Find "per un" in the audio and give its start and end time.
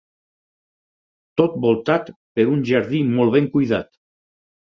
2.39-2.65